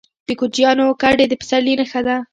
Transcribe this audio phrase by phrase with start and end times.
[0.27, 2.17] د کوچیانو کډې د پسرلي نښه ده.